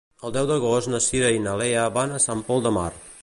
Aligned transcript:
El 0.27 0.31
deu 0.37 0.47
d'agost 0.51 0.89
na 0.93 1.01
Cira 1.09 1.29
i 1.37 1.43
na 1.47 1.53
Lea 1.63 1.85
van 2.01 2.15
a 2.17 2.23
Sant 2.27 2.45
Pol 2.51 2.65
de 2.69 2.75
Mar. 2.81 2.91